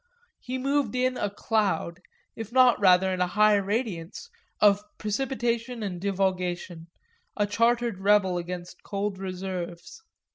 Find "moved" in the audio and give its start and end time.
0.57-0.95